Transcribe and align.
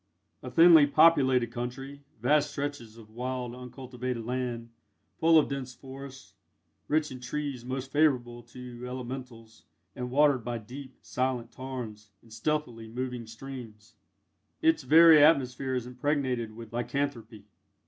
A 0.41 0.49
thinly 0.49 0.87
populated 0.87 1.51
country 1.51 2.01
vast 2.19 2.49
stretches 2.49 2.97
of 2.97 3.11
wild 3.11 3.53
uncultivated 3.53 4.25
land, 4.25 4.71
full 5.19 5.37
of 5.37 5.47
dense 5.47 5.75
forests, 5.75 6.33
rich 6.87 7.11
in 7.11 7.19
trees 7.19 7.63
most 7.63 7.91
favourable 7.91 8.41
to 8.41 8.83
Elementals, 8.87 9.65
and 9.95 10.09
watered 10.09 10.43
by 10.43 10.57
deep, 10.57 10.95
silent 11.03 11.51
tarns, 11.51 12.09
and 12.23 12.33
stealthily 12.33 12.87
moving 12.87 13.27
streams, 13.27 13.93
its 14.59 14.81
very 14.81 15.23
atmosphere 15.23 15.75
is 15.75 15.85
impregnated 15.85 16.53
with 16.55 16.73
lycanthropy. 16.73 17.45